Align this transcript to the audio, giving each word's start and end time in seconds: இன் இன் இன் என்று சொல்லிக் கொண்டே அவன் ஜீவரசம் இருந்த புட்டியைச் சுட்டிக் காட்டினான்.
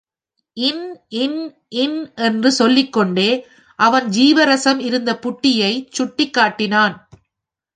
இன் 0.57 0.85
இன் 1.15 1.37
இன் 1.75 2.13
என்று 2.15 2.51
சொல்லிக் 2.51 2.93
கொண்டே 2.93 3.29
அவன் 3.79 4.07
ஜீவரசம் 4.09 4.79
இருந்த 4.79 5.19
புட்டியைச் 5.21 5.91
சுட்டிக் 5.91 6.33
காட்டினான். 6.33 6.95